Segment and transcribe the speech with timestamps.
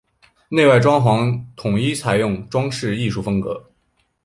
[0.49, 3.69] 内外装潢统一采用装饰艺术风格。